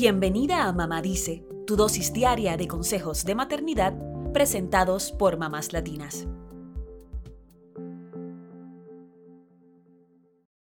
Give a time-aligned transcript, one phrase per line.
[0.00, 3.94] Bienvenida a Mamá Dice, tu dosis diaria de consejos de maternidad
[4.32, 6.28] presentados por mamás latinas.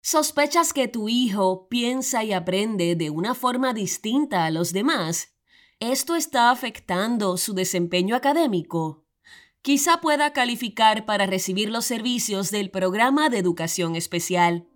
[0.02, 5.36] ¿Sospechas que tu hijo piensa y aprende de una forma distinta a los demás?
[5.78, 9.06] ¿Esto está afectando su desempeño académico?
[9.62, 14.66] Quizá pueda calificar para recibir los servicios del programa de educación especial.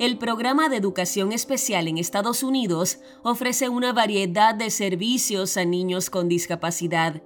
[0.00, 6.08] El programa de educación especial en Estados Unidos ofrece una variedad de servicios a niños
[6.08, 7.22] con discapacidad.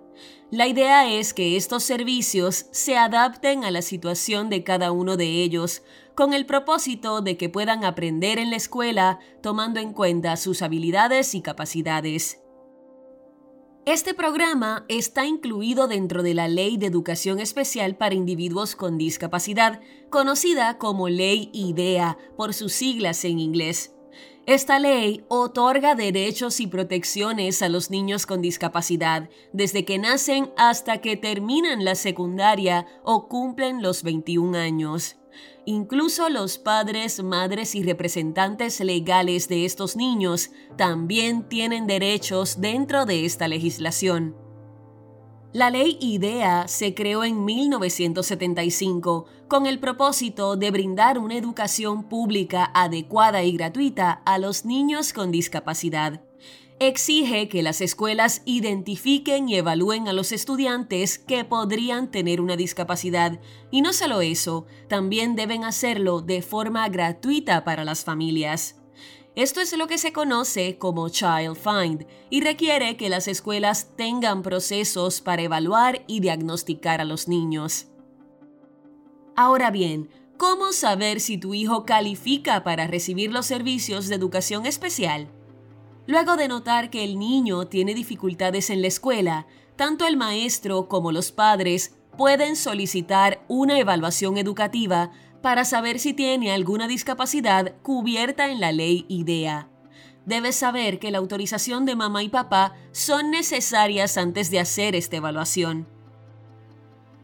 [0.51, 5.45] La idea es que estos servicios se adapten a la situación de cada uno de
[5.45, 5.85] ellos,
[6.17, 11.37] con el propósito de que puedan aprender en la escuela tomando en cuenta sus habilidades
[11.37, 12.44] y capacidades.
[13.87, 19.83] Este programa está incluido dentro de la Ley de Educación Especial para Individuos con Discapacidad,
[20.09, 23.95] conocida como Ley IDEA por sus siglas en inglés.
[24.47, 31.03] Esta ley otorga derechos y protecciones a los niños con discapacidad desde que nacen hasta
[31.03, 35.17] que terminan la secundaria o cumplen los 21 años.
[35.65, 43.25] Incluso los padres, madres y representantes legales de estos niños también tienen derechos dentro de
[43.25, 44.37] esta legislación.
[45.55, 52.73] La ley IDEA se creó en 1975 con el propósito de brindar una educación pública
[52.75, 56.23] adecuada y gratuita a los niños con discapacidad
[56.81, 63.41] exige que las escuelas identifiquen y evalúen a los estudiantes que podrían tener una discapacidad.
[63.71, 68.81] Y no solo eso, también deben hacerlo de forma gratuita para las familias.
[69.37, 74.43] Esto es lo que se conoce como Child Find y requiere que las escuelas tengan
[74.43, 77.89] procesos para evaluar y diagnosticar a los niños.
[79.35, 85.34] Ahora bien, ¿cómo saber si tu hijo califica para recibir los servicios de educación especial?
[86.07, 91.13] Luego de notar que el niño tiene dificultades en la escuela, tanto el maestro como
[91.13, 98.61] los padres pueden solicitar una evaluación educativa para saber si tiene alguna discapacidad cubierta en
[98.61, 99.69] la ley IDEA.
[100.27, 105.17] Debes saber que la autorización de mamá y papá son necesarias antes de hacer esta
[105.17, 105.87] evaluación.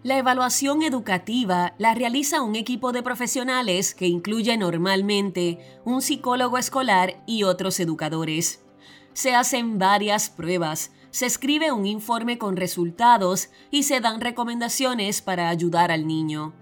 [0.02, 7.22] La evaluación educativa la realiza un equipo de profesionales que incluye normalmente un psicólogo escolar
[7.26, 8.60] y otros educadores
[9.12, 15.48] se hacen varias pruebas, se escribe un informe con resultados y se dan recomendaciones para
[15.48, 16.54] ayudar al niño.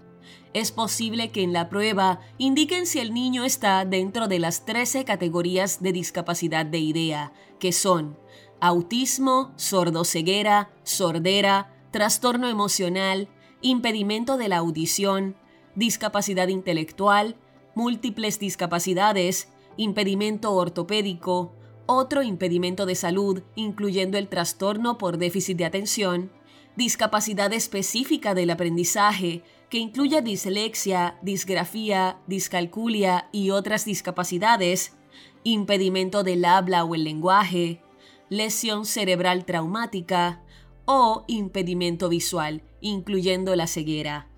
[0.53, 5.05] Es posible que en la prueba indiquen si el niño está dentro de las 13
[5.05, 8.17] categorías de discapacidad de idea, que son
[8.59, 13.29] autismo, sordoceguera, sordera, trastorno emocional,
[13.61, 15.35] impedimento de la audición,
[15.75, 17.37] discapacidad intelectual,
[17.75, 21.53] múltiples discapacidades, impedimento ortopédico,
[21.91, 26.31] otro impedimento de salud, incluyendo el trastorno por déficit de atención,
[26.75, 29.41] discapacidad específica del aprendizaje,
[29.71, 34.97] que incluye dislexia, disgrafía, discalculia y otras discapacidades,
[35.43, 37.81] impedimento del habla o el lenguaje,
[38.29, 40.43] lesión cerebral traumática
[40.85, 44.28] o impedimento visual, incluyendo la ceguera.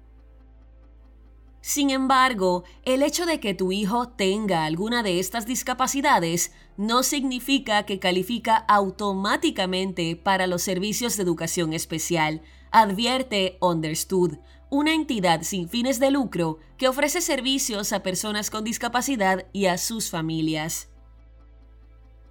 [1.62, 7.84] Sin embargo, el hecho de que tu hijo tenga alguna de estas discapacidades no significa
[7.84, 12.42] que califica automáticamente para los servicios de educación especial,
[12.72, 14.40] advierte Understood,
[14.72, 19.78] una entidad sin fines de lucro que ofrece servicios a personas con discapacidad y a
[19.78, 20.90] sus familias.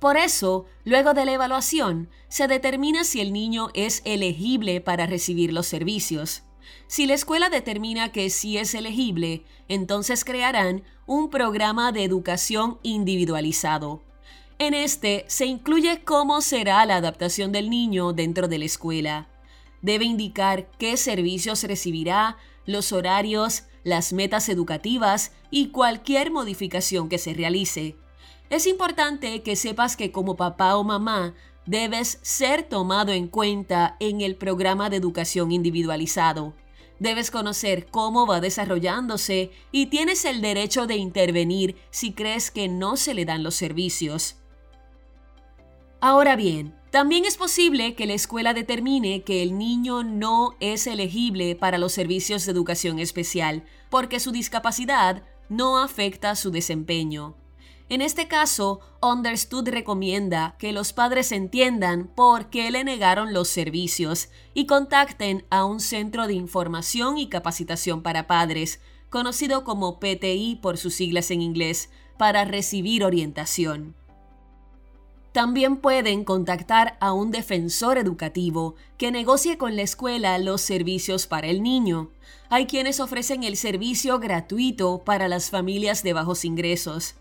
[0.01, 5.53] Por eso, luego de la evaluación, se determina si el niño es elegible para recibir
[5.53, 6.43] los servicios.
[6.87, 14.03] Si la escuela determina que sí es elegible, entonces crearán un programa de educación individualizado.
[14.59, 19.29] En este se incluye cómo será la adaptación del niño dentro de la escuela.
[19.83, 27.33] Debe indicar qué servicios recibirá, los horarios, las metas educativas y cualquier modificación que se
[27.33, 27.97] realice.
[28.51, 31.35] Es importante que sepas que como papá o mamá
[31.71, 36.53] debes ser tomado en cuenta en el programa de educación individualizado.
[36.99, 42.97] Debes conocer cómo va desarrollándose y tienes el derecho de intervenir si crees que no
[42.97, 44.35] se le dan los servicios.
[46.01, 51.55] Ahora bien, también es posible que la escuela determine que el niño no es elegible
[51.55, 57.37] para los servicios de educación especial porque su discapacidad no afecta su desempeño.
[57.91, 64.29] En este caso, Understood recomienda que los padres entiendan por qué le negaron los servicios
[64.55, 70.79] y contacten a un centro de información y capacitación para padres, conocido como PTI por
[70.79, 73.97] sus siglas en inglés, para recibir orientación.
[75.33, 81.49] También pueden contactar a un defensor educativo que negocie con la escuela los servicios para
[81.49, 82.13] el niño.
[82.51, 87.17] Hay quienes ofrecen el servicio gratuito para las familias de bajos ingresos.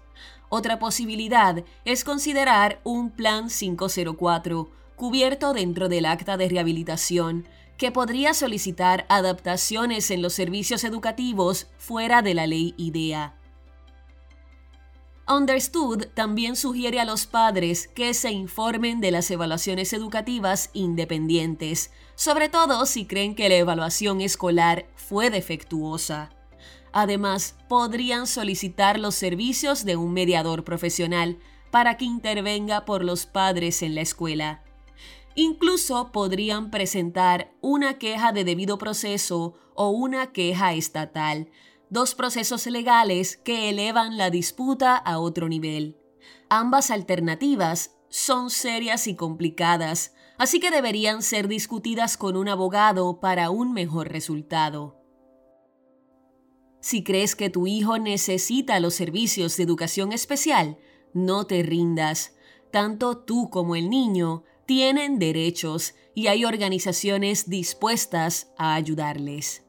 [0.49, 7.47] Otra posibilidad es considerar un Plan 504, cubierto dentro del acta de rehabilitación,
[7.77, 13.35] que podría solicitar adaptaciones en los servicios educativos fuera de la ley IDEA.
[15.29, 22.49] Understood también sugiere a los padres que se informen de las evaluaciones educativas independientes, sobre
[22.49, 26.31] todo si creen que la evaluación escolar fue defectuosa.
[26.91, 31.37] Además, podrían solicitar los servicios de un mediador profesional
[31.71, 34.63] para que intervenga por los padres en la escuela.
[35.35, 41.49] Incluso podrían presentar una queja de debido proceso o una queja estatal,
[41.89, 45.97] dos procesos legales que elevan la disputa a otro nivel.
[46.49, 53.51] Ambas alternativas son serias y complicadas, así que deberían ser discutidas con un abogado para
[53.51, 54.98] un mejor resultado.
[56.81, 60.77] Si crees que tu hijo necesita los servicios de educación especial,
[61.13, 62.35] no te rindas.
[62.71, 69.68] Tanto tú como el niño tienen derechos y hay organizaciones dispuestas a ayudarles.